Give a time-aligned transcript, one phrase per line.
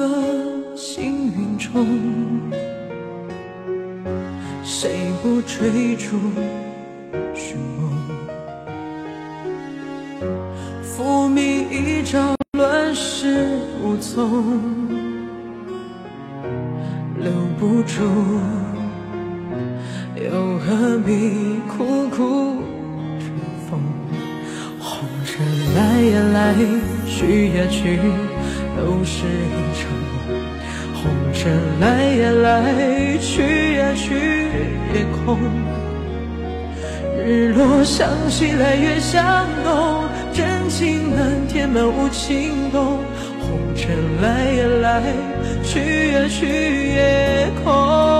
[0.00, 0.06] 个
[0.74, 1.86] 幸运中，
[4.64, 6.16] 谁不追逐
[7.34, 7.92] 寻梦？
[10.82, 14.42] 浮名一朝，乱世无踪，
[17.18, 18.00] 留不住，
[20.16, 20.30] 又
[20.60, 22.56] 何必苦苦
[23.18, 23.28] 追
[23.68, 23.78] 风？
[24.80, 25.44] 红尘
[25.74, 26.54] 来呀来，
[27.06, 28.00] 去呀去，
[28.80, 29.88] 都是一场
[30.26, 30.40] 梦。
[30.94, 31.02] 红
[31.32, 34.14] 尘来呀来，去呀去，
[34.94, 35.38] 也空。
[37.26, 42.98] 日落向西来，月向东，真情难填满无情洞。
[43.40, 43.90] 红尘
[44.22, 45.02] 来呀来，
[45.62, 46.46] 去呀去，
[46.94, 48.19] 也空。